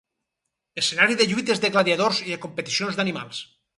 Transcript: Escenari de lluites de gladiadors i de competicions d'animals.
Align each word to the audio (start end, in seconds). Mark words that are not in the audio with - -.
Escenari 0.81 1.17
de 1.19 1.27
lluites 1.33 1.63
de 1.65 1.71
gladiadors 1.75 2.23
i 2.27 2.29
de 2.33 2.39
competicions 2.47 2.99
d'animals. 3.01 3.45